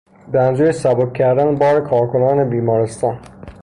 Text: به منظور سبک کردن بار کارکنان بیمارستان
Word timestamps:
به 0.31 0.39
منظور 0.39 0.71
سبک 0.71 1.13
کردن 1.13 1.55
بار 1.55 1.81
کارکنان 1.89 2.49
بیمارستان 2.49 3.19